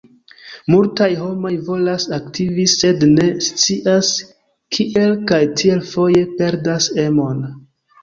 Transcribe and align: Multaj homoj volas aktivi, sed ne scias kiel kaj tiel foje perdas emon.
Multaj 0.75 1.09
homoj 1.19 1.51
volas 1.67 2.07
aktivi, 2.17 2.65
sed 2.73 3.07
ne 3.11 3.29
scias 3.51 4.11
kiel 4.79 5.17
kaj 5.33 5.43
tiel 5.63 5.89
foje 5.95 6.27
perdas 6.43 6.93
emon. 7.09 7.51